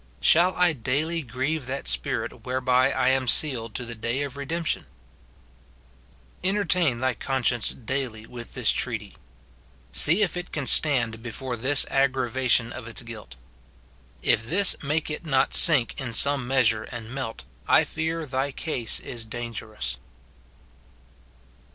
Shall 0.19 0.55
I 0.55 0.73
daily 0.73 1.21
grieve 1.21 1.67
that 1.67 1.87
Spirit 1.87 2.43
whereby 2.43 2.91
I 2.91 3.09
am 3.09 3.27
sealed 3.27 3.75
to 3.75 3.85
the 3.85 3.93
day 3.93 4.23
of 4.23 4.35
redemption? 4.35 4.87
Entertain 6.43 6.97
thy 6.97 7.13
conscience 7.13 7.69
daily 7.75 8.25
with 8.25 8.53
this 8.53 8.69
SIN 8.69 8.93
IN 8.93 8.97
BELIEVERS. 8.97 9.15
251 9.91 9.91
treaty. 9.91 9.91
See 10.19 10.23
if 10.23 10.35
it 10.37 10.51
can 10.51 10.65
stand 10.65 11.21
before 11.21 11.55
tliis 11.55 11.85
aggravation 11.91 12.73
of 12.73 12.87
its 12.87 13.03
guilt. 13.03 13.35
If 14.23 14.43
this 14.49 14.75
make 14.81 15.11
it 15.11 15.23
not 15.23 15.53
sink 15.53 16.01
in 16.01 16.13
some 16.13 16.47
measure 16.47 16.85
and 16.85 17.13
melt, 17.13 17.45
I 17.67 17.83
fear 17.83 18.25
thy 18.25 18.51
case 18.51 18.99
is 18.99 19.23
dangerous. 19.23 19.97